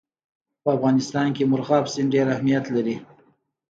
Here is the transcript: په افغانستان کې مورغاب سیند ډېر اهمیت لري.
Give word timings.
په 0.63 0.69
افغانستان 0.75 1.27
کې 1.35 1.49
مورغاب 1.51 1.85
سیند 1.93 2.09
ډېر 2.15 2.25
اهمیت 2.35 2.65
لري. 2.75 2.95